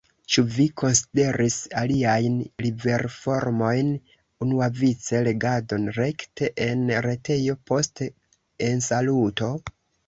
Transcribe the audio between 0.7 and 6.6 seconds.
konsideris aliajn liverformojn, unuavice legadon rekte